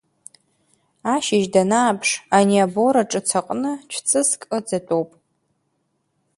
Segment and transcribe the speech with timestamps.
[1.13, 5.09] Ашьыжь данааԥш, ани абора ҿыц аҟны цәҵыск ыҵатәоуп.